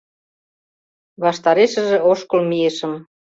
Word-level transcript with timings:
Ваштарешыже 1.23 1.97
ошкыл 2.11 2.41
мийышым. 2.49 2.93